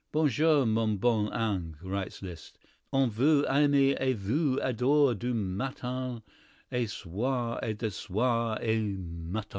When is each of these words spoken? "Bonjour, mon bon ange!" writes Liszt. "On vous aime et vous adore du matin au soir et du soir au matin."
"Bonjour, 0.11 0.65
mon 0.65 0.97
bon 0.97 1.31
ange!" 1.31 1.75
writes 1.83 2.23
Liszt. 2.23 2.57
"On 2.91 3.07
vous 3.11 3.45
aime 3.47 3.75
et 3.75 4.15
vous 4.15 4.57
adore 4.59 5.13
du 5.13 5.31
matin 5.31 6.23
au 6.71 6.85
soir 6.87 7.59
et 7.61 7.77
du 7.77 7.91
soir 7.91 8.57
au 8.63 8.79
matin." 8.87 9.47